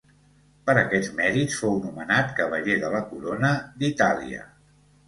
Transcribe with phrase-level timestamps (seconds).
[0.69, 4.49] Per aquests mèrits fou nomenat Cavaller de la Corona d'Itàlia.